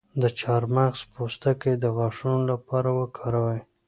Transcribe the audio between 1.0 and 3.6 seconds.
پوستکی د غاښونو لپاره وکاروئ